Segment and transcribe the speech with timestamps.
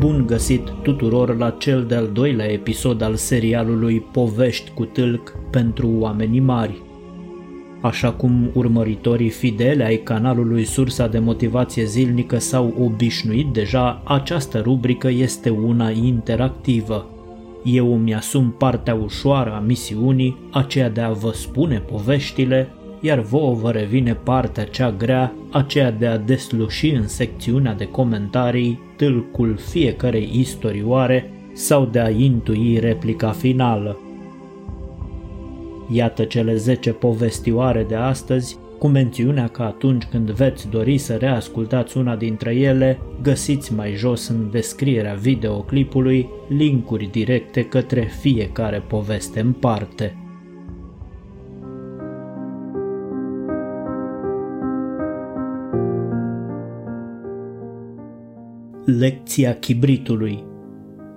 [0.00, 6.40] Bun găsit tuturor la cel de-al doilea episod al serialului Povești cu tâlc pentru oamenii
[6.40, 6.82] mari.
[7.80, 15.08] Așa cum urmăritorii fidele ai canalului Sursa de Motivație Zilnică s-au obișnuit deja, această rubrică
[15.08, 17.06] este una interactivă.
[17.64, 22.68] Eu îmi asum partea ușoară a misiunii, aceea de a vă spune poveștile,
[23.00, 28.80] iar vouă vă revine partea cea grea, aceea de a desluși în secțiunea de comentarii
[28.96, 33.98] tâlcul fiecarei istorioare sau de a intui replica finală.
[35.92, 41.96] Iată cele 10 povestioare de astăzi, cu mențiunea că atunci când veți dori să reascultați
[41.96, 49.52] una dintre ele, găsiți mai jos în descrierea videoclipului linkuri directe către fiecare poveste în
[49.52, 50.29] parte.
[58.98, 60.44] Lecția chibritului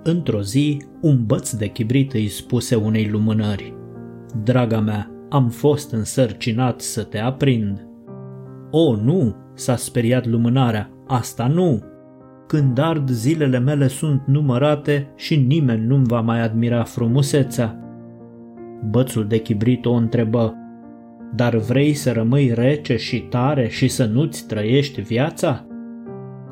[0.02, 3.74] Într-o zi, un băț de chibrit îi spuse unei lumânări.
[4.42, 7.86] Draga mea, am fost însărcinat să te aprind.
[8.70, 11.82] O, nu, s-a speriat lumânarea, asta nu.
[12.46, 17.78] Când ard zilele mele sunt numărate și nimeni nu-mi va mai admira frumusețea.
[18.90, 20.54] Bățul de chibrit o întrebă,
[21.34, 25.66] dar vrei să rămâi rece și tare și să nu-ți trăiești viața?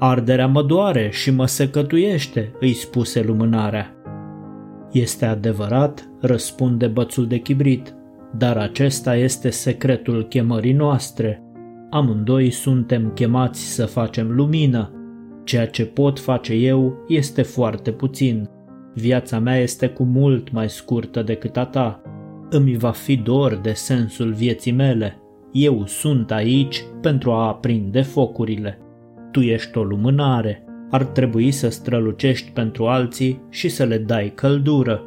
[0.05, 3.95] Arderea mă doare și mă secătuiește, îi spuse lumânarea.
[4.93, 7.95] Este adevărat, răspunde bățul de chibrit,
[8.37, 11.43] dar acesta este secretul chemării noastre.
[11.91, 14.93] Amândoi suntem chemați să facem lumină.
[15.45, 18.49] Ceea ce pot face eu este foarte puțin.
[18.95, 22.03] Viața mea este cu mult mai scurtă decât a ta.
[22.51, 25.23] Îmi va fi dor de sensul vieții mele.
[25.53, 28.77] Eu sunt aici pentru a aprinde focurile.
[29.33, 35.03] Tu ești o lumânare, ar trebui să strălucești pentru alții și să le dai căldură.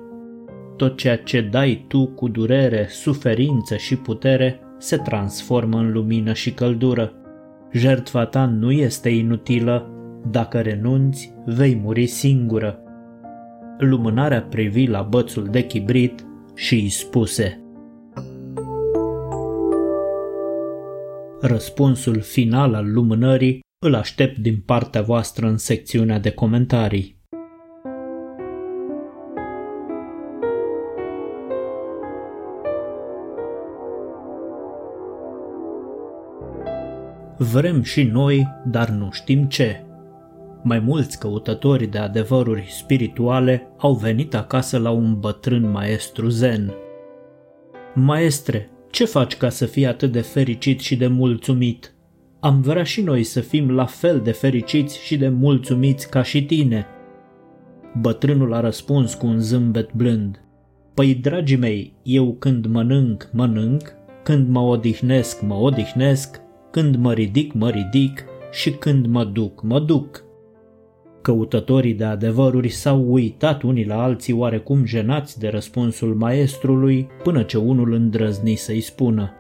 [0.77, 6.53] Tot ceea ce dai tu cu durere, suferință și putere se transformă în lumină și
[6.53, 7.13] căldură.
[7.71, 9.89] Jertfa ta nu este inutilă,
[10.31, 12.79] dacă renunți, vei muri singură.
[13.77, 17.59] Lumânarea privi la bățul de chibrit și îi spuse
[21.41, 27.15] Răspunsul final al lumânării îl aștept din partea voastră în secțiunea de comentarii.
[37.37, 39.85] Vrem și noi, dar nu știm ce.
[40.63, 46.73] Mai mulți căutători de adevăruri spirituale au venit acasă la un bătrân maestru zen.
[47.93, 51.94] Maestre, ce faci ca să fii atât de fericit și de mulțumit?
[52.39, 56.45] Am vrea și noi să fim la fel de fericiți și de mulțumiți ca și
[56.45, 56.85] tine.
[58.01, 60.39] Bătrânul a răspuns cu un zâmbet blând.
[60.93, 66.41] Păi, dragii mei, eu când mănânc, mănânc, când mă odihnesc, mă odihnesc,
[66.71, 70.23] când mă ridic, mă ridic și când mă duc, mă duc.
[71.21, 77.57] Căutătorii de adevăruri s-au uitat unii la alții oarecum jenați de răspunsul maestrului, până ce
[77.57, 79.31] unul îndrăzni să-i spună.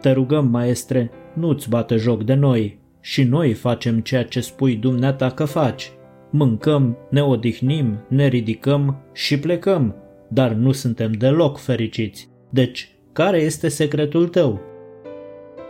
[0.00, 5.30] Te rugăm, maestre, nu-ți bate joc de noi și noi facem ceea ce spui dumneata
[5.30, 5.92] că faci.
[6.30, 9.94] Mâncăm, ne odihnim, ne ridicăm și plecăm,
[10.28, 12.28] dar nu suntem deloc fericiți.
[12.50, 14.60] Deci, care este secretul tău?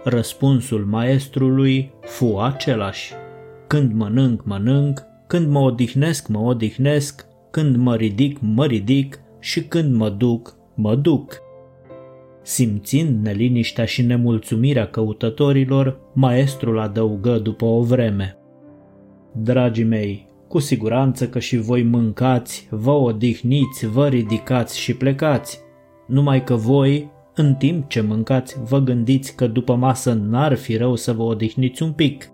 [0.05, 3.13] Răspunsul maestrului fu același.
[3.67, 9.95] Când mănânc, mănânc, când mă odihnesc, mă odihnesc, când mă ridic, mă ridic și când
[9.95, 11.42] mă duc, mă duc.
[12.43, 18.37] Simțind neliniștea și nemulțumirea căutătorilor, maestrul adăugă după o vreme.
[19.33, 25.61] Dragii mei, cu siguranță că și voi mâncați, vă odihniți, vă ridicați și plecați.
[26.07, 30.97] Numai că voi, în timp ce mâncați, vă gândiți că după masă n-ar fi rău
[30.97, 32.31] să vă odihniți un pic.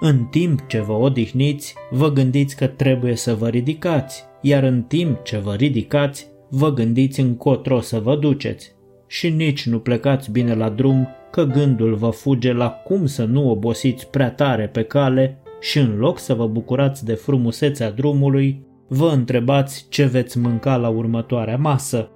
[0.00, 5.24] În timp ce vă odihniți, vă gândiți că trebuie să vă ridicați, iar în timp
[5.24, 8.80] ce vă ridicați, vă gândiți încotro să vă duceți
[9.12, 13.50] și nici nu plecați bine la drum, că gândul vă fuge la cum să nu
[13.50, 19.08] obosiți prea tare pe cale și în loc să vă bucurați de frumusețea drumului, vă
[19.08, 22.10] întrebați ce veți mânca la următoarea masă.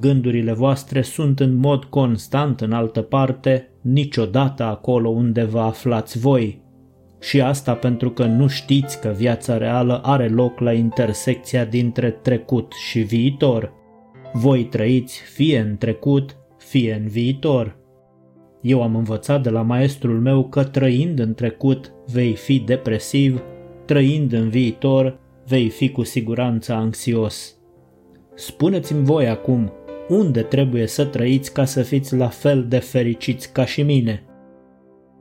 [0.00, 6.62] Gândurile voastre sunt în mod constant în altă parte, niciodată acolo unde vă aflați voi.
[7.20, 12.72] Și asta pentru că nu știți că viața reală are loc la intersecția dintre trecut
[12.72, 13.72] și viitor–
[14.32, 16.36] voi trăiți fie în trecut,
[16.68, 17.76] fie în viitor.
[18.60, 23.42] Eu am învățat de la maestrul meu că trăind în trecut vei fi depresiv,
[23.84, 27.56] trăind în viitor vei fi cu siguranță anxios.
[28.34, 29.72] Spuneți-mi voi acum,
[30.08, 34.22] unde trebuie să trăiți ca să fiți la fel de fericiți ca și mine?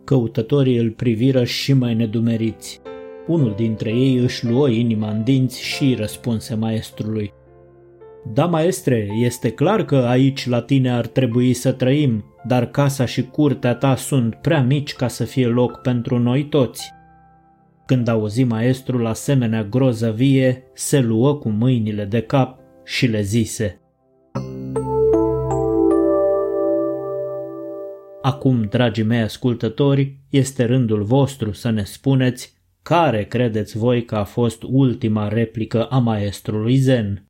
[0.03, 2.81] Căutătorii îl priviră și mai nedumeriți.
[3.27, 7.33] Unul dintre ei își luă inima în dinți și răspunse maestrului.
[8.25, 13.23] Da, maestre, este clar că aici la tine ar trebui să trăim, dar casa și
[13.23, 16.93] curtea ta sunt prea mici ca să fie loc pentru noi toți.
[17.85, 23.81] Când auzi maestrul asemenea groză vie, se luă cu mâinile de cap și le zise.
[28.21, 34.23] Acum, dragii mei ascultători, este rândul vostru să ne spuneți care credeți voi că a
[34.23, 37.26] fost ultima replică a maestrului Zen.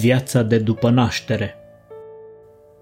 [0.00, 1.54] Viața de după naștere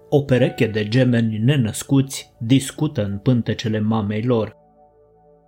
[0.09, 4.57] O pereche de gemeni nenăscuți discută în pântecele mamei lor.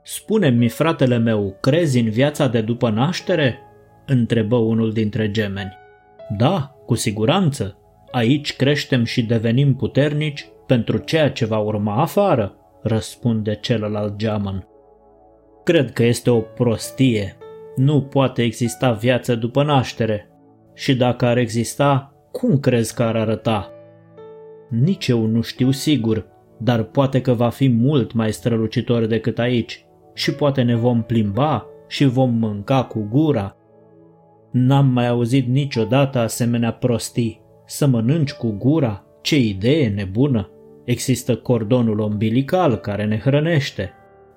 [0.04, 3.60] Spune-mi, fratele meu, crezi în viața de după naștere?
[4.06, 5.78] întrebă unul dintre gemeni.
[6.38, 7.78] Da, cu siguranță.
[8.12, 14.68] Aici creștem și devenim puternici pentru ceea ce va urma afară, răspunde celălalt geamăn.
[15.64, 17.38] Cred că este o prostie.
[17.76, 20.30] Nu poate exista viață după naștere.
[20.76, 23.72] Și dacă ar exista, cum crezi că ar arăta?
[24.70, 26.28] Nici eu nu știu sigur,
[26.58, 31.66] dar poate că va fi mult mai strălucitor decât aici și poate ne vom plimba
[31.88, 33.56] și vom mânca cu gura
[34.58, 37.42] N-am mai auzit niciodată asemenea prostii.
[37.66, 39.06] Să mănânci cu gura?
[39.22, 40.50] Ce idee nebună!
[40.84, 43.92] Există cordonul umbilical care ne hrănește.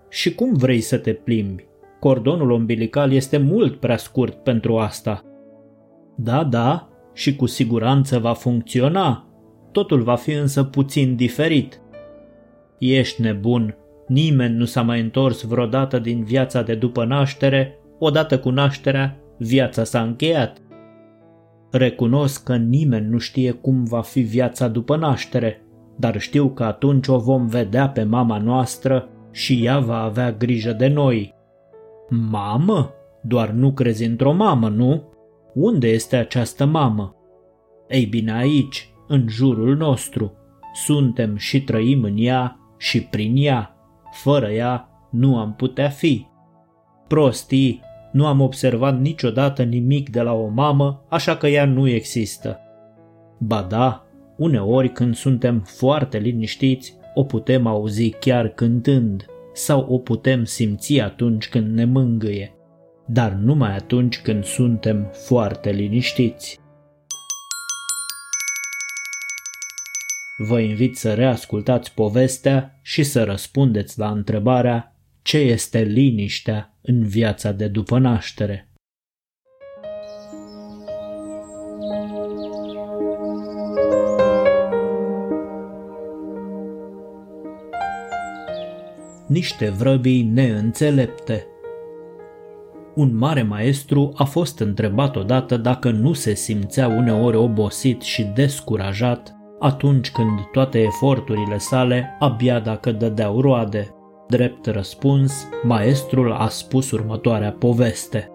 [0.08, 1.66] Și cum vrei să te plimbi?
[2.00, 5.22] Cordonul umbilical este mult prea scurt pentru asta.
[6.20, 9.26] Da, da, și cu siguranță va funcționa.
[9.72, 11.80] Totul va fi însă puțin diferit.
[12.78, 13.76] Ești nebun.
[14.06, 19.84] Nimeni nu s-a mai întors vreodată din viața de după naștere, odată cu nașterea viața
[19.84, 20.58] s-a încheiat.
[21.70, 25.62] Recunosc că nimeni nu știe cum va fi viața după naștere,
[25.96, 30.72] dar știu că atunci o vom vedea pe mama noastră și ea va avea grijă
[30.72, 31.34] de noi.
[32.30, 32.92] Mamă?
[33.22, 35.02] Doar nu crezi într-o mamă, nu?
[35.60, 37.14] Unde este această mamă?
[37.88, 40.32] Ei bine aici, în jurul nostru.
[40.72, 43.76] Suntem și trăim în ea și prin ea.
[44.12, 46.26] Fără ea nu am putea fi.
[47.08, 47.80] Prostii,
[48.12, 52.60] nu am observat niciodată nimic de la o mamă, așa că ea nu există.
[53.38, 54.06] Ba da,
[54.36, 61.48] uneori când suntem foarte liniștiți, o putem auzi chiar cântând sau o putem simți atunci
[61.48, 62.57] când ne mângâie,
[63.10, 66.60] dar numai atunci când suntem foarte liniștiți.
[70.36, 77.52] Vă invit să reascultați povestea și să răspundeți la întrebarea ce este liniștea în viața
[77.52, 78.68] de după naștere.
[89.28, 91.46] Niște vrăbii neînțelepte
[92.98, 99.36] un mare maestru a fost întrebat odată dacă nu se simțea uneori obosit și descurajat
[99.58, 103.94] atunci când toate eforturile sale abia dacă dădeau roade.
[104.28, 108.28] Drept răspuns, maestrul a spus următoarea poveste.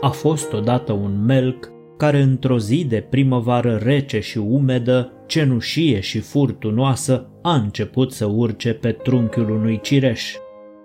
[0.00, 6.18] A fost odată un melc care într-o zi de primăvară rece și umedă, cenușie și
[6.18, 10.34] furtunoasă, a început să urce pe trunchiul unui cireș.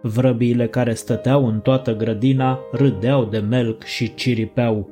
[0.06, 4.90] Vrăbiile care stăteau în toată grădina râdeau de melc și ciripeau.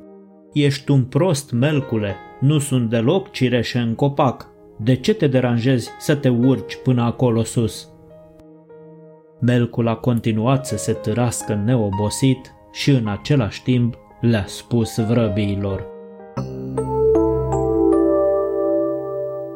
[0.52, 4.50] Ești un prost, melcule, nu sunt deloc cireșe în copac.
[4.78, 7.88] De ce te deranjezi să te urci până acolo sus?"
[9.40, 15.86] Melcul a continuat să se târască neobosit și în același timp le-a spus vrăbiilor.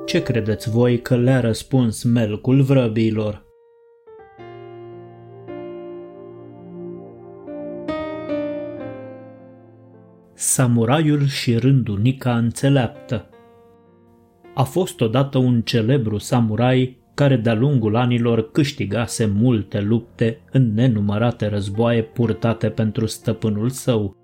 [0.07, 3.46] Ce credeți voi că le-a răspuns melcul vrăbiilor?
[10.39, 13.29] Samuraiul și rândunica înțeleaptă
[14.55, 21.47] A fost odată un celebru samurai care de-a lungul anilor câștigase multe lupte în nenumărate
[21.47, 24.17] războaie purtate pentru stăpânul său.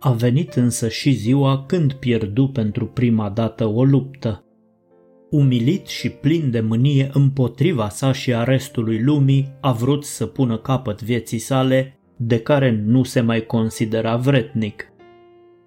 [0.00, 4.44] A venit însă și ziua când pierdu pentru prima dată o luptă.
[5.30, 10.58] Umilit și plin de mânie împotriva sa și a restului lumii, a vrut să pună
[10.58, 14.88] capăt vieții sale, de care nu se mai considera vretnic.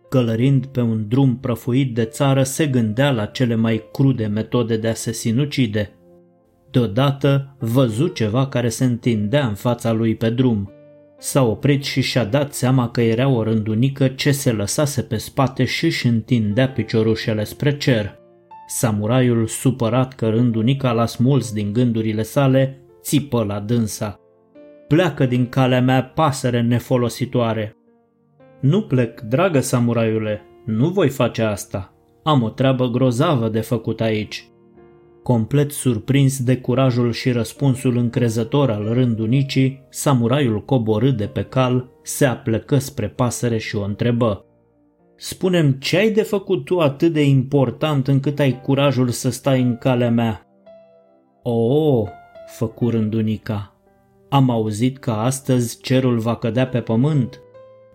[0.09, 4.87] Călărind pe un drum prăfuit de țară, se gândea la cele mai crude metode de
[4.87, 5.91] a se sinucide–
[6.71, 10.71] Deodată văzu ceva care se întindea în fața lui pe drum.
[11.17, 15.65] S-a oprit și și-a dat seama că era o rândunică ce se lăsase pe spate
[15.65, 18.19] și își întindea piciorușele spre cer.
[18.67, 24.19] Samuraiul, supărat că rândunica l-a smuls din gândurile sale, țipă la dânsa.
[24.87, 27.76] Pleacă din calea mea, pasăre nefolositoare!
[28.59, 31.93] Nu plec, dragă samuraiule, nu voi face asta.
[32.23, 34.47] Am o treabă grozavă de făcut aici.
[35.23, 42.25] Complet surprins de curajul și răspunsul încrezător al rândunicii, samuraiul coborâ de pe cal, se
[42.25, 44.45] aplecă spre pasăre și o întrebă.
[45.15, 49.77] Spunem ce ai de făcut tu atât de important încât ai curajul să stai în
[49.77, 50.41] calea mea?
[51.43, 52.03] O,
[52.47, 53.75] făcu rândunica,
[54.29, 57.41] am auzit că astăzi cerul va cădea pe pământ.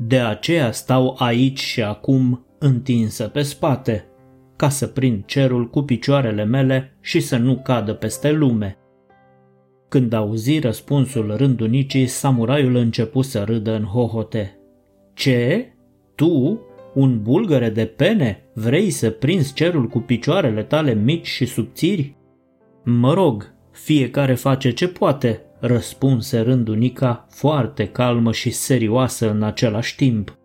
[0.07, 4.07] De aceea stau aici și acum întinsă pe spate
[4.57, 8.77] ca să prind cerul cu picioarele mele și să nu cadă peste lume.
[9.89, 14.59] Când auzi răspunsul rândunicii, samuraiul începu să râdă în hohote.
[15.15, 15.73] Ce?
[16.15, 16.61] Tu,
[16.95, 22.17] un bulgăre de pene, vrei să prinzi cerul cu picioarele tale mici și subțiri?
[22.85, 30.37] Mă rog, fiecare face ce poate, răspunse rândunica, foarte calmă și serioasă în același timp.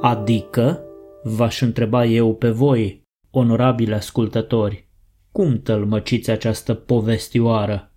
[0.00, 0.84] Adică,
[1.22, 4.88] v-aș întreba eu pe voi, onorabili ascultători,
[5.32, 7.92] cum tălmăciți această povestioară?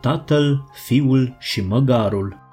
[0.00, 2.45] Tatăl, fiul și măgarul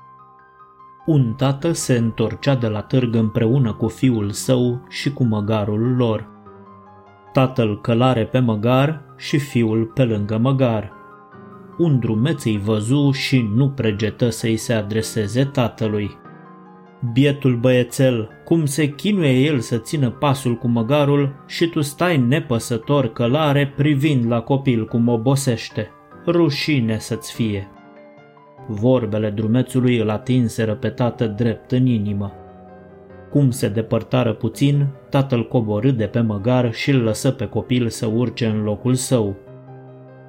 [1.06, 6.28] Un tată se întorcea de la târg împreună cu fiul său și cu măgarul lor.
[7.32, 11.02] Tatăl călare pe măgar și fiul pe lângă măgar
[11.78, 16.12] un drumeț îi văzu și nu pregetă să-i se adreseze tatălui.
[17.14, 23.08] Bietul băiețel, cum se chinuie el să țină pasul cu măgarul și tu stai nepăsător
[23.08, 25.90] călare privind la copil cum obosește.
[26.26, 27.68] Rușine să-ți fie.
[28.68, 32.32] Vorbele drumețului îl atinseră pe tată drept în inimă.
[33.32, 38.06] Cum se depărtară puțin, tatăl coborâ de pe măgar și îl lăsă pe copil să
[38.06, 39.36] urce în locul său.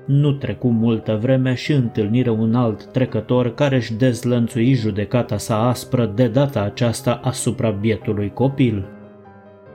[0.07, 6.13] Nu trecu multă vreme și întâlniră un alt trecător care își dezlănțui judecata sa aspră
[6.15, 8.89] de data aceasta asupra bietului copil.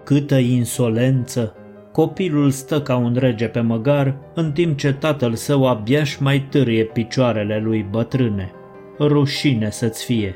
[0.04, 1.54] Câtă insolență!
[2.00, 6.84] Copilul stă ca un rege pe măgar, în timp ce tatăl său abia mai târie
[6.84, 8.51] picioarele lui bătrâne.
[9.00, 10.36] Rușine să-ți fie!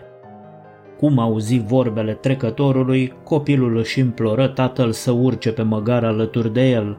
[0.97, 6.97] Cum auzi vorbele trecătorului, copilul își imploră tatăl să urce pe măgar alături de el,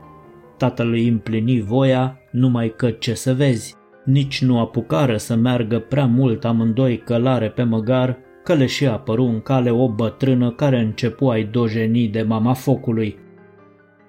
[0.56, 6.44] Tatălui împlini voia, numai că ce să vezi, nici nu apucară să meargă prea mult
[6.44, 11.44] amândoi călare pe măgar, că le și apăru în cale o bătrână care începu ai
[11.44, 13.23] dojeni de mama focului.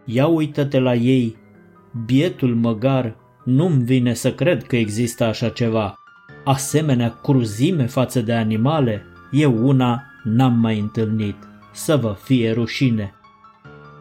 [0.06, 1.38] Ia uită-te la ei,
[2.06, 6.00] bietul măgar, nu-mi vine să cred că există așa ceva.
[6.44, 11.36] Asemenea cruzime față de animale, eu una n-am mai întâlnit.
[11.74, 13.14] Să vă fie rușine.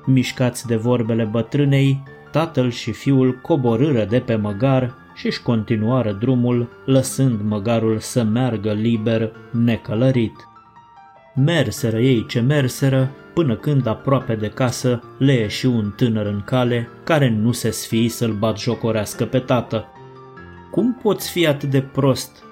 [0.07, 6.69] Mișcați de vorbele bătrânei, tatăl și fiul coborâră de pe măgar și își continuară drumul,
[6.85, 10.49] lăsând măgarul să meargă liber, necălărit.
[11.35, 16.89] Merseră ei ce merseră, până când aproape de casă le ieși un tânăr în cale
[17.05, 19.89] care nu se sfii să-l bat jocorească pe tată.
[20.71, 22.43] Cum poți fi atât de prost?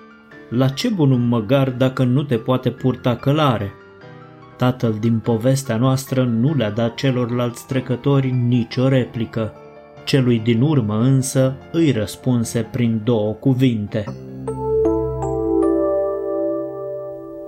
[0.48, 3.72] La ce bun un măgar dacă nu te poate purta călare?
[4.56, 9.52] Tatăl din povestea noastră nu le-a dat celorlalți trecători nicio replică.
[10.04, 14.04] Celui din urmă însă îi răspunse prin două cuvinte.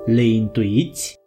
[0.04, 1.23] Le intuiți?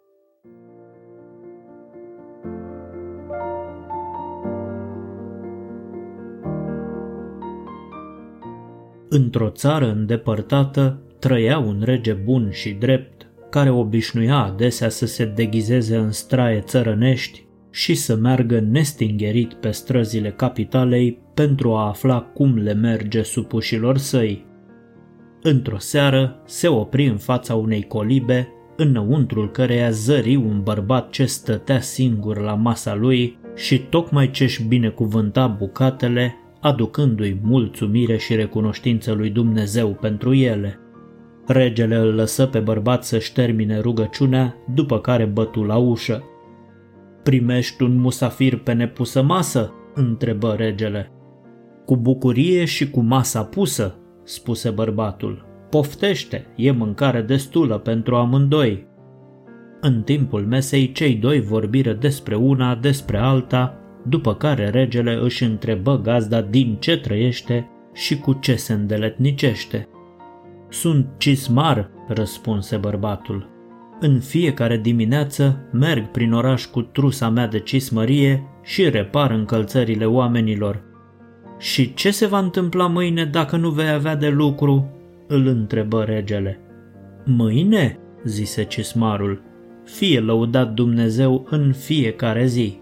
[9.08, 15.96] Într-o țară îndepărtată trăia un rege bun și drept, care obișnuia adesea să se deghizeze
[15.96, 22.74] în straie țărănești și să meargă nestingerit pe străzile capitalei pentru a afla cum le
[22.74, 24.46] merge supușilor săi.
[25.42, 31.80] Într-o seară se opri în fața unei colibe, înăuntrul căreia zări un bărbat ce stătea
[31.80, 39.88] singur la masa lui și tocmai ce-și binecuvânta bucatele, aducându-i mulțumire și recunoștință lui Dumnezeu
[39.88, 40.78] pentru ele.
[41.46, 46.22] Regele îl lăsă pe bărbat să-și termine rugăciunea, după care bătu la ușă.
[47.22, 51.12] Primești un musafir pe nepusă masă?" întrebă regele.
[51.84, 55.46] Cu bucurie și cu masa pusă, spuse bărbatul.
[55.70, 58.86] Poftește, e mâncare destulă pentru amândoi.
[59.80, 66.00] În timpul mesei, cei doi vorbiră despre una, despre alta, după care regele își întrebă
[66.00, 69.88] gazda din ce trăiește și cu ce se îndeletnicește.
[70.68, 73.48] Sunt cismar, răspunse bărbatul.
[74.00, 80.82] În fiecare dimineață merg prin oraș cu trusa mea de cismărie și repar încălțările oamenilor.
[81.58, 84.92] Și ce se va întâmpla mâine dacă nu vei avea de lucru?
[85.28, 86.60] îl întrebă regele.
[87.24, 89.42] Mâine, zise cismarul,
[89.84, 92.78] fie lăudat Dumnezeu în fiecare zi.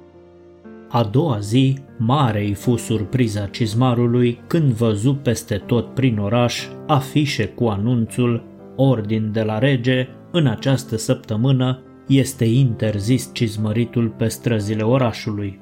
[0.89, 7.45] A doua zi, mare îi fu surpriza cizmarului când văzu peste tot prin oraș afișe
[7.47, 8.43] cu anunțul
[8.77, 15.61] Ordin de la rege, în această săptămână este interzis cizmăritul pe străzile orașului.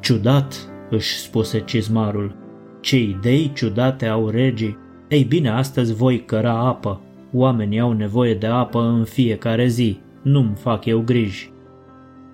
[0.00, 2.36] Ciudat, își spuse cizmarul,
[2.80, 4.78] ce idei ciudate au regii.
[5.08, 7.00] Ei bine, astăzi voi căra apă.
[7.32, 10.00] Oamenii au nevoie de apă în fiecare zi.
[10.22, 11.52] Nu-mi fac eu griji.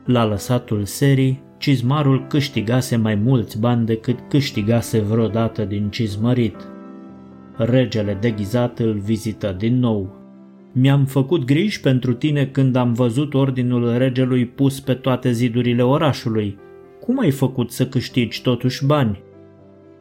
[0.05, 6.57] La lăsatul serii, cizmarul câștigase mai mulți bani decât câștigase vreodată din cizmărit.
[7.57, 10.17] Regele deghizat îl vizită din nou.
[10.73, 16.59] Mi-am făcut griji pentru tine când am văzut ordinul regelui pus pe toate zidurile orașului.
[17.01, 19.23] Cum ai făcut să câștigi totuși bani?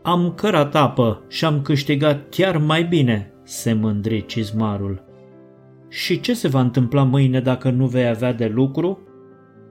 [0.02, 5.04] Am cărat apă și am câștigat chiar mai bine, se mândri cizmarul.
[5.90, 9.00] Și ce se va întâmpla mâine dacă nu vei avea de lucru?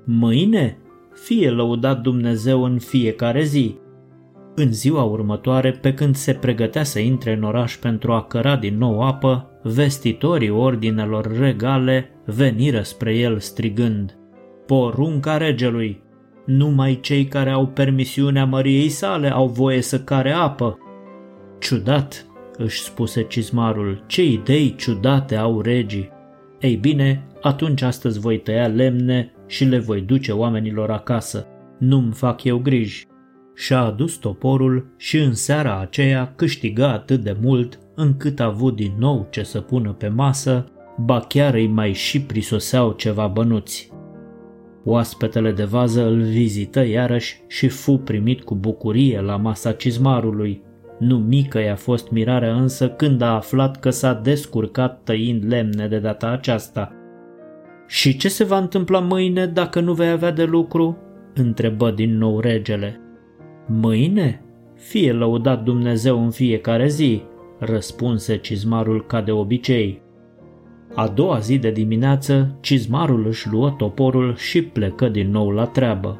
[0.05, 0.80] Mâine?
[1.13, 3.79] Fie lăudat Dumnezeu în fiecare zi.
[4.55, 8.79] În ziua următoare, pe când se pregătea să intre în oraș pentru a căra din
[8.79, 14.19] nou apă, vestitorii ordinelor regale veniră spre el strigând
[14.67, 16.03] Porunca regelui!
[16.47, 20.79] Numai cei care au permisiunea măriei sale au voie să care apă.
[21.59, 22.27] Ciudat,
[22.57, 26.11] își spuse cizmarul, ce idei ciudate au regii.
[26.61, 31.47] Ei bine, atunci astăzi voi tăia lemne și le voi duce oamenilor acasă.
[31.79, 33.07] Nu-mi fac eu griji.
[33.55, 38.93] Și-a adus toporul și în seara aceea câștiga atât de mult încât a avut din
[38.99, 40.65] nou ce să pună pe masă,
[40.97, 43.91] ba chiar îi mai și prisoseau ceva bănuți.
[44.85, 50.63] Oaspetele de vază îl vizită iarăși și fu primit cu bucurie la masa cizmarului.
[50.99, 55.99] Nu mică i-a fost mirarea însă când a aflat că s-a descurcat tăind lemne de
[55.99, 56.95] data aceasta.
[57.91, 60.97] Și ce se va întâmpla mâine dacă nu vei avea de lucru?"
[61.35, 63.01] întrebă din nou regele.
[63.67, 64.43] Mâine?
[64.75, 67.23] Fie lăudat Dumnezeu în fiecare zi,
[67.59, 70.03] răspunse cizmarul ca de obicei.
[70.95, 76.19] A doua zi de dimineață, cizmarul își luă toporul și plecă din nou la treabă.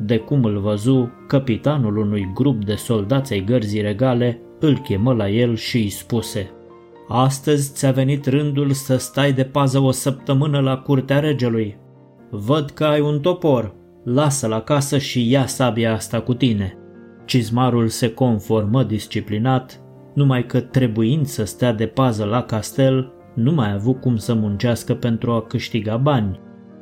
[0.00, 5.28] De cum îl văzu, capitanul unui grup de soldați ai gărzii regale îl chemă la
[5.28, 6.50] el și îi spuse
[7.08, 11.78] Astăzi ți-a venit rândul să stai de pază o săptămână la curtea regelui.
[12.30, 16.78] Văd că ai un topor, lasă-l acasă și ia sabia asta cu tine.
[17.24, 19.80] Cizmarul se conformă disciplinat,
[20.14, 24.34] numai că trebuind să stea de pază la castel, nu mai a avut cum să
[24.34, 26.40] muncească pentru a câștiga bani.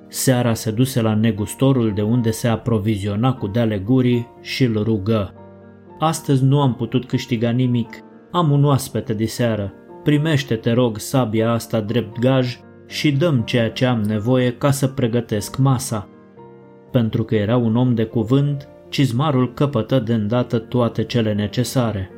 [0.09, 5.35] Seara se duse la negustorul de unde se aproviziona cu deale gurii și îl rugă.
[5.99, 7.89] Astăzi nu am putut câștiga nimic,
[8.31, 9.73] am un oaspete de seară,
[10.07, 14.87] primește te rog sabia asta drept gaj și dăm ceea ce am nevoie ca să
[14.87, 16.09] pregătesc masa.
[16.91, 22.11] Pentru că era un om de cuvânt, cizmarul căpătă de îndată toate cele necesare.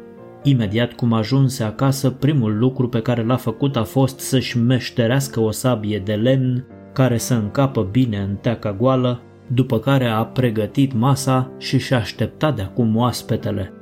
[0.43, 5.51] Imediat cum ajunse acasă, primul lucru pe care l-a făcut a fost să-și meșterească o
[5.51, 11.51] sabie de lemn care să încapă bine în teaca goală, după care a pregătit masa
[11.59, 13.73] și și-a așteptat de acum oaspetele.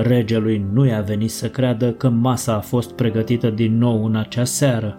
[0.00, 4.44] Regelui nu i-a venit să creadă că masa a fost pregătită din nou în acea
[4.44, 4.98] seară.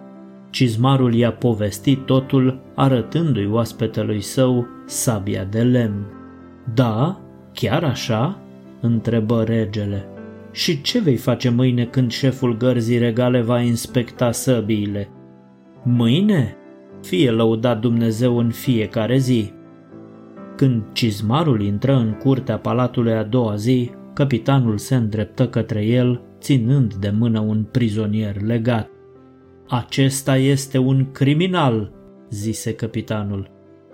[0.50, 6.06] Cizmarul i-a povestit totul, arătându-i oaspetelui său sabia de lemn.
[6.74, 7.20] Da,
[7.52, 8.38] chiar așa?"
[8.80, 10.08] întrebă regele.
[10.52, 15.08] Și ce vei face mâine când șeful gărzii regale va inspecta săbiile?
[15.82, 16.56] Mâine?
[17.02, 19.52] Fie lăudat Dumnezeu în fiecare zi.
[20.56, 26.94] Când cizmarul intră în curtea palatului a doua zi, capitanul se îndreptă către el, ținând
[26.94, 28.90] de mână un prizonier legat.
[29.68, 31.92] Acesta este un criminal,
[32.30, 33.50] zise capitanul.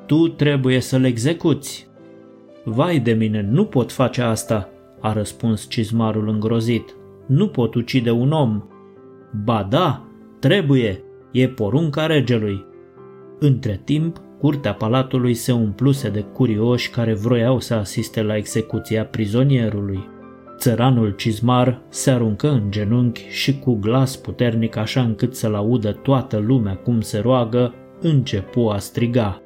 [0.07, 1.89] Tu trebuie să-l execuți.
[2.65, 6.97] Vai de mine, nu pot face asta, a răspuns cizmarul îngrozit.
[7.27, 8.63] Nu pot ucide un om.
[9.45, 11.03] Ba da, trebuie,
[11.33, 12.65] e porunca regelui.
[13.39, 20.09] Între timp, curtea palatului se umpluse de curioși care vroiau să asiste la execuția prizonierului.
[20.59, 26.37] Țăranul cizmar se aruncă în genunchi și cu glas puternic așa încât să-l audă toată
[26.37, 29.43] lumea cum se roagă, începu a striga.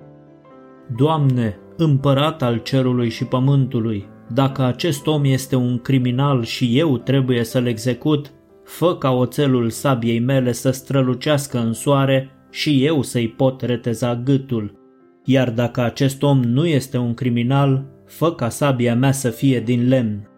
[0.97, 7.45] Doamne, împărat al cerului și pământului, dacă acest om este un criminal și eu trebuie
[7.45, 8.33] să-l execut,
[8.65, 14.80] fă ca oțelul sabiei mele să strălucească în soare și eu să-i pot reteza gâtul.
[15.25, 19.89] Iar dacă acest om nu este un criminal, fă ca sabia mea să fie din
[19.89, 20.29] lemn.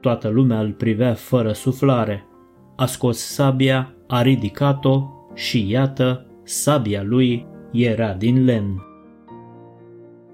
[0.00, 2.26] Toată lumea îl privea fără suflare.
[2.76, 8.82] A scos sabia, a ridicat-o și iată, sabia lui era din lemn.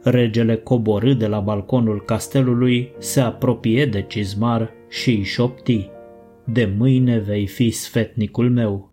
[0.03, 5.91] Regele coborâ de la balconul castelului, se apropie de cizmar și îi șopti.
[6.45, 8.92] De mâine vei fi sfetnicul meu.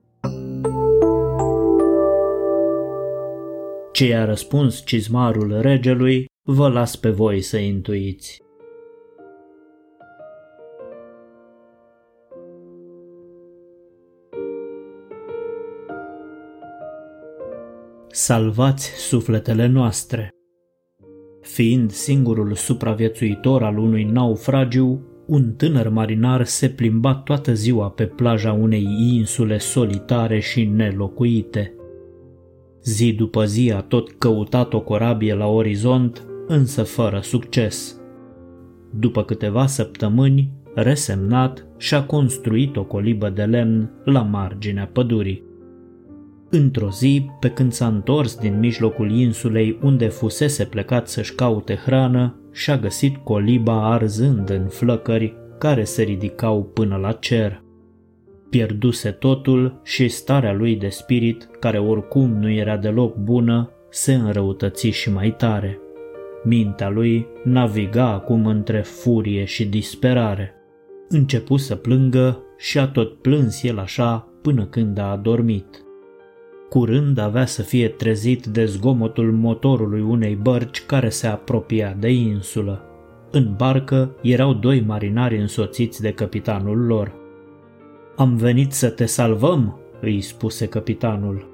[4.00, 8.42] Ce i-a răspuns cizmarul regelui, vă las pe voi să intuiți.
[18.08, 20.30] Salvați sufletele noastre!
[21.42, 28.54] Fiind singurul supraviețuitor al unui naufragiu, un tânăr marinar se plimba toată ziua pe plaja
[28.54, 31.74] unei insule solitare și nelocuite.
[32.84, 38.00] Zi după zi a tot căutat o corabie la orizont, însă fără succes.
[39.00, 45.44] După câteva săptămâni, resemnat, și-a construit o colibă de lemn la marginea pădurii.
[46.50, 52.36] Într-o zi, pe când s-a întors din mijlocul insulei unde fusese plecat să-și caute hrană,
[52.52, 57.64] și-a găsit coliba arzând în flăcări care se ridicau până la cer.
[58.50, 64.88] Pierduse totul și starea lui de spirit, care oricum nu era deloc bună, se înrăutăți
[64.88, 65.80] și mai tare.
[66.44, 70.54] Mintea lui naviga acum între furie și disperare.
[71.10, 75.84] Începu să plângă și a tot plâns el așa până când a adormit.
[76.70, 82.84] Curând avea să fie trezit de zgomotul motorului unei bărci care se apropia de insulă.
[83.32, 87.19] În barcă erau doi marinari însoțiți de capitanul lor.
[88.20, 91.48] Am venit să te salvăm, îi spuse capitanul.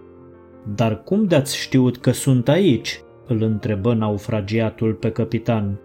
[0.75, 2.99] Dar cum de-ați știut că sunt aici?
[3.27, 5.79] îl întrebă naufragiatul pe capitan.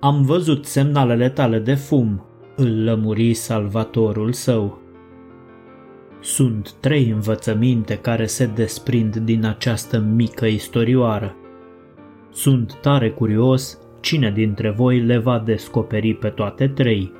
[0.00, 2.24] Am văzut semnalele tale de fum,
[2.56, 4.78] îl lămuri salvatorul său.
[6.20, 11.36] Sunt trei învățăminte care se desprind din această mică istorioară.
[12.30, 17.12] Sunt tare curios cine dintre voi le va descoperi pe toate trei.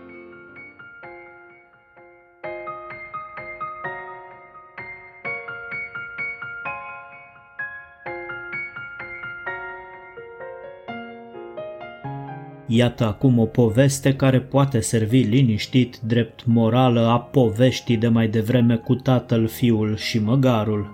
[12.76, 18.76] Iată acum o poveste care poate servi liniștit drept morală a poveștii de mai devreme
[18.76, 20.90] cu tatăl, fiul și măgarul.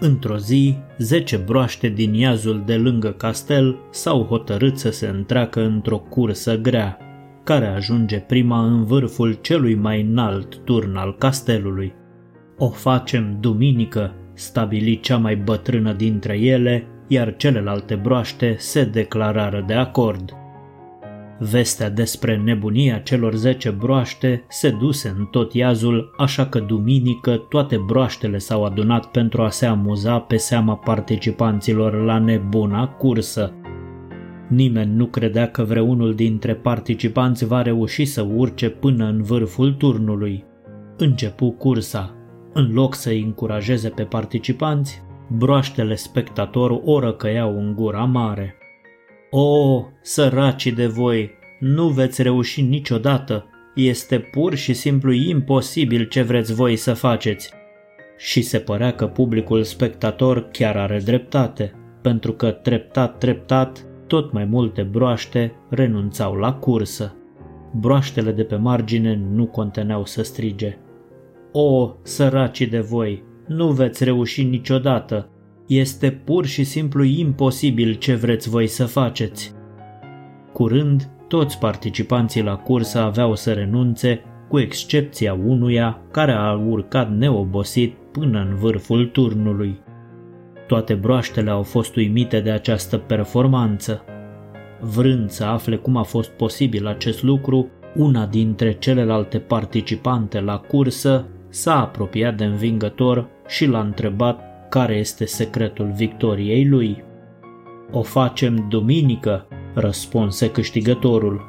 [0.00, 5.98] Într-o zi, zece broaște din iazul de lângă castel s-au hotărât să se întreacă într-o
[5.98, 6.98] cursă grea,
[7.44, 11.92] care ajunge prima în vârful celui mai înalt turn al castelului.
[12.58, 19.74] O facem duminică, stabili cea mai bătrână dintre ele, iar celelalte broaște se declarară de
[19.74, 20.34] acord.
[21.42, 27.76] Vestea despre nebunia celor zece broaște se duse în tot iazul, așa că duminică toate
[27.86, 33.52] broaștele s-au adunat pentru a se amuza pe seama participanților la nebuna cursă.
[34.48, 40.44] Nimeni nu credea că vreunul dintre participanți va reuși să urce până în vârful turnului.
[40.96, 42.14] Începu cursa.
[42.52, 48.59] În loc să îi încurajeze pe participanți, broaștele spectator o răcăiau în gura mare.
[49.30, 53.44] O, săracii de voi, nu veți reuși niciodată.
[53.74, 57.52] Este pur și simplu imposibil ce vreți voi să faceți.
[58.16, 64.44] Și se părea că publicul spectator chiar are dreptate, pentru că treptat, treptat, tot mai
[64.44, 67.16] multe broaște renunțau la cursă.
[67.74, 70.78] Broaștele de pe margine nu conteneau să strige.
[71.52, 75.28] O, săracii de voi, nu veți reuși niciodată,
[75.76, 79.54] este pur și simplu imposibil ce vreți voi să faceți.
[80.52, 87.94] Curând, toți participanții la cursă aveau să renunțe, cu excepția unuia care a urcat neobosit
[88.12, 89.80] până în vârful turnului.
[90.66, 94.04] Toate broaștele au fost uimite de această performanță.
[94.80, 101.26] Vrând să afle cum a fost posibil acest lucru, una dintre celelalte participante la cursă
[101.48, 107.04] s-a apropiat de învingător și l-a întrebat care este secretul victoriei lui.
[107.90, 111.40] O facem duminică, răspunse câștigătorul.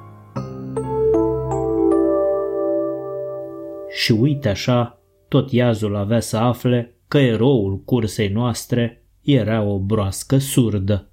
[3.90, 10.38] Și uite așa, tot iazul avea să afle că eroul cursei noastre era o broască
[10.38, 11.12] surdă.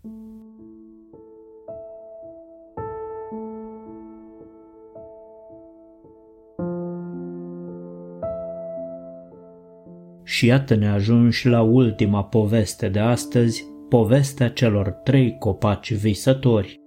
[10.28, 16.80] Și iată ne ajungi la ultima poveste de astăzi, povestea celor trei copaci visători.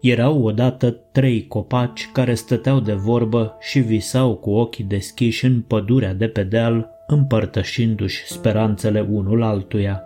[0.00, 6.14] Erau odată trei copaci care stăteau de vorbă și visau cu ochii deschiși în pădurea
[6.14, 10.02] de pe deal, împărtășindu-și speranțele unul altuia.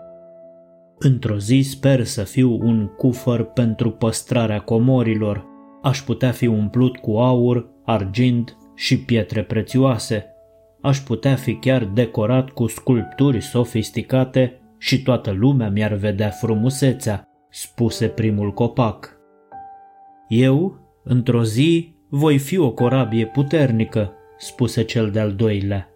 [0.98, 5.46] Într-o zi sper să fiu un cufăr pentru păstrarea comorilor.
[5.82, 10.24] Aș putea fi umplut cu aur, argint și pietre prețioase.
[10.82, 18.08] Aș putea fi chiar decorat cu sculpturi sofisticate și toată lumea mi-ar vedea frumusețea, spuse
[18.08, 19.18] primul copac.
[20.28, 25.88] Eu, într-o zi, voi fi o corabie puternică, spuse cel de-al doilea.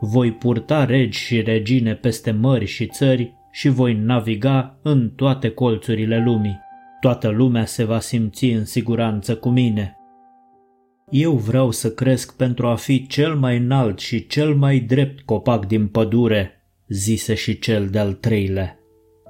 [0.00, 6.22] Voi purta regi și regine peste mări și țări și voi naviga în toate colțurile
[6.24, 6.60] lumii.
[7.00, 9.95] Toată lumea se va simți în siguranță cu mine.
[11.10, 15.66] Eu vreau să cresc pentru a fi cel mai înalt și cel mai drept copac
[15.66, 16.50] din pădure,
[16.88, 18.78] zise și cel de-al treilea.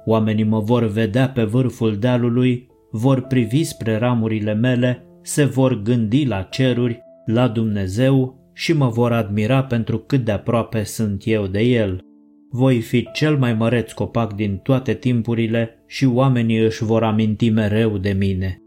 [0.05, 6.25] Oamenii mă vor vedea pe vârful dealului, vor privi spre ramurile mele, se vor gândi
[6.25, 11.59] la ceruri, la Dumnezeu și mă vor admira pentru cât de aproape sunt eu de
[11.59, 11.99] El.
[12.51, 17.97] Voi fi cel mai măreț copac din toate timpurile și oamenii își vor aminti mereu
[17.97, 18.61] de mine.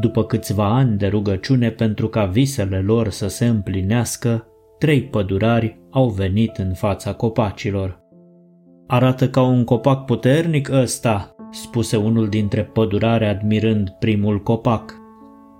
[0.00, 4.46] După câțiva ani de rugăciune pentru ca visele lor să se împlinească,
[4.78, 8.00] trei pădurari au venit în fața copacilor.
[8.86, 14.94] Arată ca un copac puternic ăsta, spuse unul dintre pădurare admirând primul copac.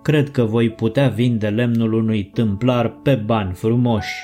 [0.03, 4.15] Cred că voi putea vinde lemnul unui tâmplar pe bani frumoși.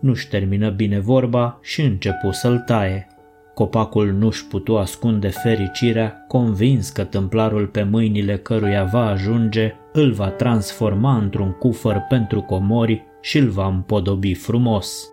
[0.00, 3.06] Nu-și termină bine vorba și începu să-l taie.
[3.54, 10.28] Copacul nu-și putu ascunde fericirea, convins că tâmplarul pe mâinile căruia va ajunge îl va
[10.28, 15.08] transforma într-un cufăr pentru comori și îl va împodobi frumos.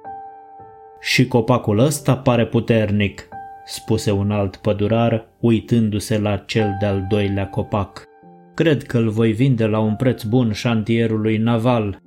[1.01, 3.27] Și copacul ăsta pare puternic,
[3.65, 8.03] spuse un alt pădurar, uitându-se la cel de-al doilea copac.
[8.53, 11.99] Cred că îl voi vinde la un preț bun șantierului naval.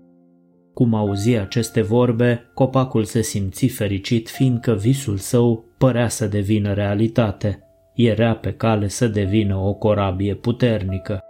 [0.75, 7.59] Cum auzi aceste vorbe, copacul se simți fericit fiindcă visul său părea să devină realitate.
[7.95, 11.21] Era pe cale să devină o corabie puternică.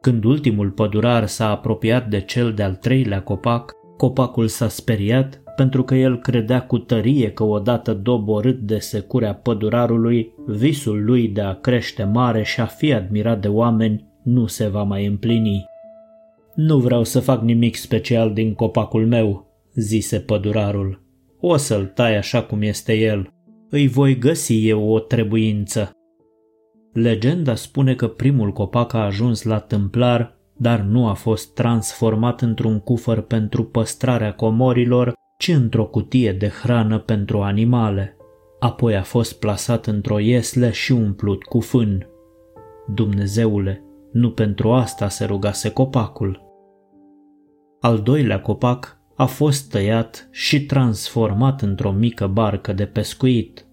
[0.00, 5.94] Când ultimul pădurar s-a apropiat de cel de-al treilea copac, copacul s-a speriat pentru că
[5.94, 12.04] el credea cu tărie că odată doborât de securea pădurarului, visul lui de a crește
[12.04, 15.64] mare și a fi admirat de oameni nu se va mai împlini.
[16.54, 21.02] Nu vreau să fac nimic special din copacul meu, zise pădurarul.
[21.40, 23.32] O să-l tai așa cum este el.
[23.70, 25.90] Îi voi găsi eu o trebuință.
[26.92, 32.80] Legenda spune că primul copac a ajuns la tâmplar, dar nu a fost transformat într-un
[32.80, 38.16] cufăr pentru păstrarea comorilor, ci într-o cutie de hrană pentru animale.
[38.58, 42.06] Apoi a fost plasat într-o iesle și umplut cu fân.
[42.94, 46.42] Dumnezeule, nu pentru asta se rugase copacul.
[47.80, 53.66] Al doilea copac a fost tăiat și transformat într-o mică barcă de pescuit.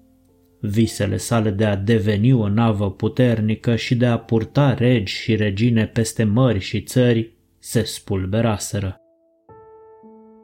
[0.60, 5.86] Visele sale de a deveni o navă puternică și de a purta regi și regine
[5.86, 8.95] peste mări și țări se spulberaseră.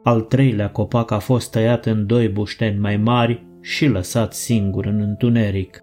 [0.02, 5.00] Al treilea copac a fost tăiat în doi bușteni mai mari și lăsat singur în
[5.00, 5.80] întuneric.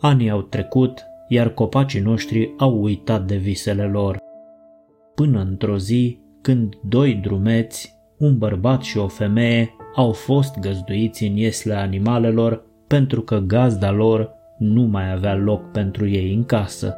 [0.00, 4.18] Anii au trecut, iar copacii noștri au uitat de visele lor.
[5.14, 11.36] Până într-o zi, când doi drumeți, un bărbat și o femeie, au fost găzduiți în
[11.36, 16.96] iesle animalelor pentru că gazda lor nu mai avea loc pentru ei în casă.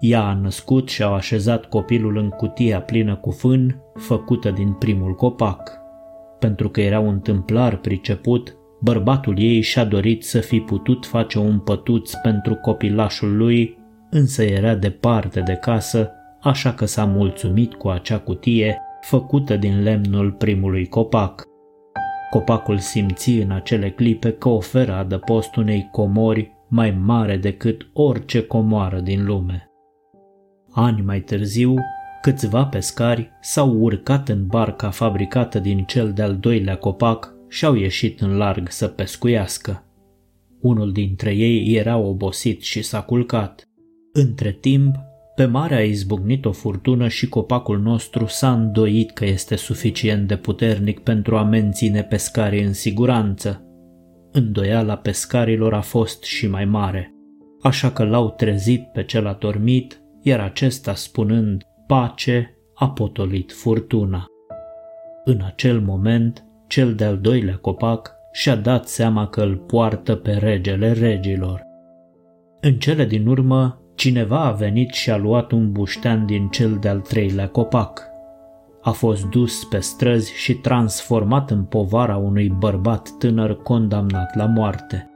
[0.00, 5.14] Ea a născut și a așezat copilul în cutia plină cu fân, făcută din primul
[5.14, 5.80] copac.
[6.38, 11.58] Pentru că era un tâmplar priceput, bărbatul ei și-a dorit să fi putut face un
[11.58, 13.78] pătuț pentru copilașul lui,
[14.10, 20.32] însă era departe de casă, așa că s-a mulțumit cu acea cutie făcută din lemnul
[20.32, 21.44] primului copac.
[22.30, 29.00] Copacul simți în acele clipe că oferă adăpost unei comori mai mare decât orice comoară
[29.00, 29.70] din lume.
[30.70, 31.74] Ani mai târziu,
[32.22, 38.20] câțiva pescari s-au urcat în barca fabricată din cel de-al doilea copac și au ieșit
[38.20, 39.84] în larg să pescuiască.
[40.60, 43.68] Unul dintre ei era obosit și s-a culcat.
[44.12, 44.94] Între timp,
[45.34, 50.36] pe mare a izbucnit o furtună și copacul nostru s-a îndoit că este suficient de
[50.36, 53.66] puternic pentru a menține pescarii în siguranță.
[54.32, 57.14] Îndoiala pescarilor a fost și mai mare,
[57.62, 64.26] așa că l-au trezit pe cel adormit iar acesta spunând pace a potolit furtuna.
[65.24, 70.92] În acel moment, cel de-al doilea copac și-a dat seama că îl poartă pe regele
[70.92, 71.62] regilor.
[72.60, 77.00] În cele din urmă, cineva a venit și a luat un buștean din cel de-al
[77.00, 78.02] treilea copac.
[78.82, 85.06] A fost dus pe străzi și transformat în povara unui bărbat tânăr condamnat la moarte.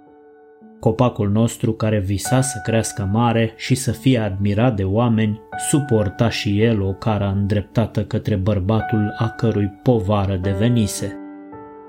[0.80, 6.62] Copacul nostru, care visa să crească mare și să fie admirat de oameni, suporta și
[6.62, 11.16] el o cara îndreptată către bărbatul a cărui povară devenise.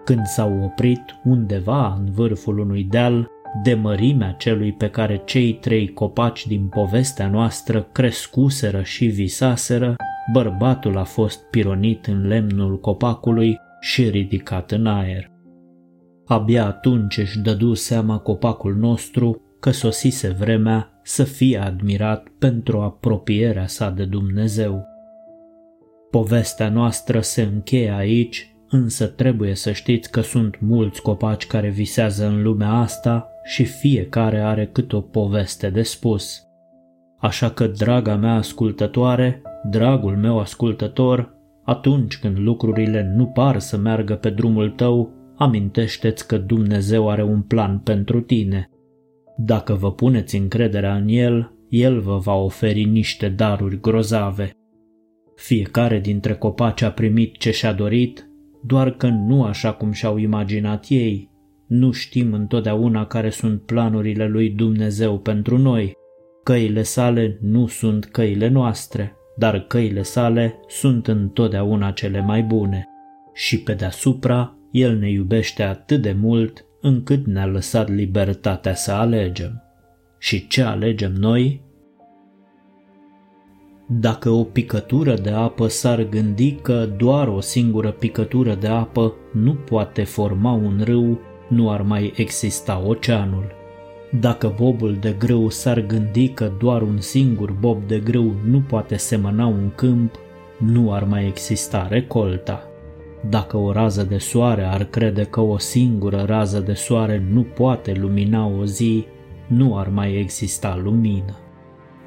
[0.03, 3.27] Când s-au oprit undeva în vârful unui deal,
[3.63, 9.95] de mărimea celui pe care cei trei copaci din povestea noastră crescuseră și visaseră,
[10.31, 15.31] bărbatul a fost pironit în lemnul copacului și ridicat în aer.
[16.25, 23.67] Abia atunci își dădu seama copacul nostru că sosise vremea să fie admirat pentru apropierea
[23.67, 24.85] sa de Dumnezeu.
[26.11, 32.27] Povestea noastră se încheie aici, însă trebuie să știți că sunt mulți copaci care visează
[32.27, 36.41] în lumea asta și fiecare are cât o poveste de spus.
[37.17, 44.15] Așa că, draga mea ascultătoare, dragul meu ascultător, atunci când lucrurile nu par să meargă
[44.15, 48.69] pe drumul tău, amintește-ți că Dumnezeu are un plan pentru tine.
[49.37, 54.51] Dacă vă puneți încrederea în El, El vă va oferi niște daruri grozave.
[55.35, 58.29] Fiecare dintre copaci a primit ce și-a dorit,
[58.63, 61.29] doar că nu așa cum și-au imaginat ei.
[61.67, 65.93] Nu știm întotdeauna care sunt planurile lui Dumnezeu pentru noi.
[66.43, 72.87] Căile sale nu sunt căile noastre, dar căile sale sunt întotdeauna cele mai bune.
[73.33, 79.63] Și pe deasupra el ne iubește atât de mult încât ne-a lăsat libertatea să alegem.
[80.19, 81.65] Și ce alegem noi?
[83.89, 89.53] Dacă o picătură de apă s-ar gândi că doar o singură picătură de apă nu
[89.53, 93.51] poate forma un râu, nu ar mai exista oceanul.
[94.19, 98.97] Dacă bobul de grâu s-ar gândi că doar un singur bob de grâu nu poate
[98.97, 100.15] semăna un câmp,
[100.57, 102.63] nu ar mai exista recolta.
[103.29, 107.93] Dacă o rază de soare ar crede că o singură rază de soare nu poate
[107.93, 109.05] lumina o zi,
[109.47, 111.37] nu ar mai exista lumină.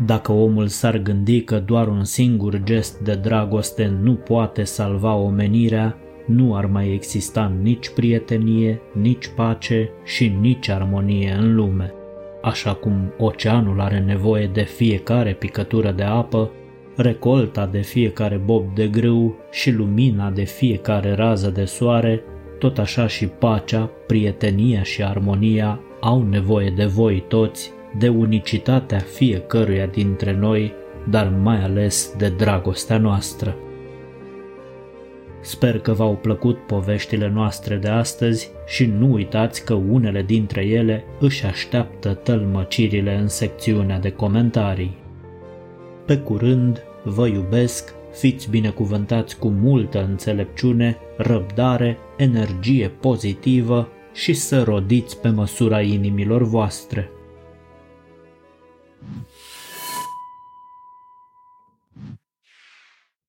[0.07, 5.97] Dacă omul s-ar gândi că doar un singur gest de dragoste nu poate salva omenirea,
[6.31, 11.93] nu ar mai exista nici prietenie, nici pace și nici armonie în lume.
[12.43, 16.51] Așa cum oceanul are nevoie de fiecare picătură de apă,
[16.97, 22.23] recolta de fiecare bob de grâu și lumina de fiecare rază de soare,
[22.59, 29.87] tot așa și pacea, prietenia și armonia au nevoie de voi toți, de unicitatea fiecăruia
[29.87, 30.73] dintre noi,
[31.09, 33.57] dar mai ales de dragostea noastră.
[35.43, 41.05] Sper că v-au plăcut poveștile noastre de astăzi și nu uitați că unele dintre ele
[41.21, 44.97] își așteaptă tălmăcirile în secțiunea de comentarii.
[46.07, 55.21] Pe curând, vă iubesc, fiți binecuvântați cu multă înțelepciune, răbdare, energie pozitivă și să rodiți
[55.21, 57.11] pe măsura inimilor voastre.